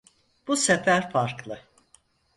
Bu 0.47 0.57
sefer 0.57 1.09
farklı. 1.11 1.59